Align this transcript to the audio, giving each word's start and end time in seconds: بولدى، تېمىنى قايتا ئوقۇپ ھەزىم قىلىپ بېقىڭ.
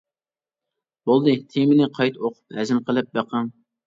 بولدى، 1.11 1.35
تېمىنى 1.55 1.87
قايتا 1.97 2.21
ئوقۇپ 2.23 2.57
ھەزىم 2.61 2.81
قىلىپ 2.89 3.13
بېقىڭ. 3.19 3.53